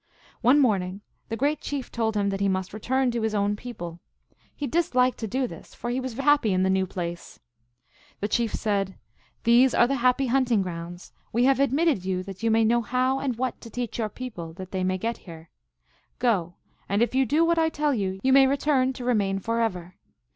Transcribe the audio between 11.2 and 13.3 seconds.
We have admitted you that you may know how